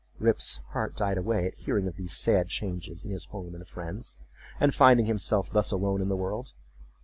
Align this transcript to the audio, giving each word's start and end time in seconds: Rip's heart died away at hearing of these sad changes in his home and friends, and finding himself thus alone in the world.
Rip's 0.17 0.61
heart 0.69 0.95
died 0.95 1.19
away 1.19 1.45
at 1.45 1.53
hearing 1.53 1.87
of 1.87 1.95
these 1.95 2.11
sad 2.17 2.47
changes 2.49 3.05
in 3.05 3.11
his 3.11 3.25
home 3.25 3.53
and 3.53 3.67
friends, 3.67 4.17
and 4.59 4.73
finding 4.73 5.05
himself 5.05 5.51
thus 5.51 5.71
alone 5.71 6.01
in 6.01 6.09
the 6.09 6.15
world. 6.17 6.53